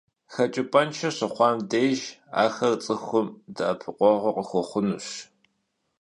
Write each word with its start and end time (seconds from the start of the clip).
Xeç'ıp'enşşe 0.33 1.09
şixuam 1.17 1.57
dêjj 1.71 2.01
axer 2.41 2.73
ts'ıxum 2.83 3.27
de'epıkhueğu 3.55 4.33
khıxuexhunuş. 4.35 5.07